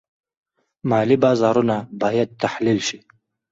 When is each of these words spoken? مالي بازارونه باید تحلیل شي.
مالي 0.89 1.17
بازارونه 1.23 1.77
باید 2.01 2.29
تحلیل 2.41 2.79
شي. 2.87 2.99